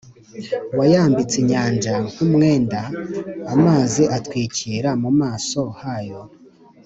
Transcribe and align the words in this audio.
Wayambitse 0.77 1.35
inyanja 1.43 1.93
nk 2.09 2.17
umwenda 2.25 2.81
Amazi 3.53 4.03
atwikira 4.17 4.89
mu 5.01 5.09
mas 5.19 5.45
ohayo 5.67 6.21